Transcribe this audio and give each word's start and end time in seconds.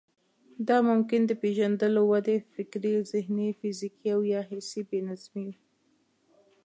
دا 0.67 0.77
ممکن 0.89 1.21
د 1.27 1.31
پېژندلو، 1.41 2.01
ودې، 2.11 2.37
فکري، 2.53 2.93
ذهني، 3.11 3.47
فزيکي 3.59 4.07
او 4.15 4.21
يا 4.33 4.41
حسي 4.49 4.81
بې 4.89 4.99
نظمي 5.07 5.43
وي. 5.49 5.55